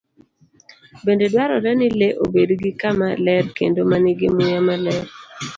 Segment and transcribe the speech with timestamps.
[1.03, 5.05] Bende dwarore ni le obed gi kama ler kendo ma nigi muya maler.